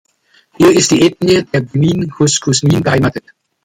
Hier 0.57 0.71
ist 0.73 0.89
die 0.89 1.03
Ethnie 1.03 1.43
der 1.43 1.61
Bimin-Kuskusmin 1.61 2.81
beheimatet. 2.81 3.35